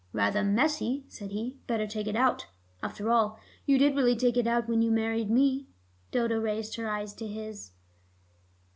[0.13, 1.59] "Rather messy," said he.
[1.67, 2.47] "Better take it out.
[2.81, 5.67] After all, you did really take it out when you married me."
[6.09, 7.69] Dodo raised her eyes to his.